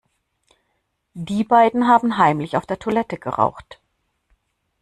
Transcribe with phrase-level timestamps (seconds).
[1.13, 3.79] Die beiden haben heimlich auf der Toilette geraucht.